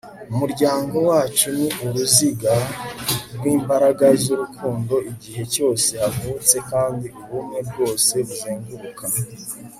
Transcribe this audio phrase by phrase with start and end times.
[0.31, 2.53] umuryango wacu ni uruziga
[3.35, 9.05] rw'imbaraga z'urukundo igihe cyose havutse kandi ubumwe bwose buzenguruka